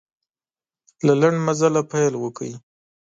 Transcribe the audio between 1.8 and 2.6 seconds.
پیل وکړئ.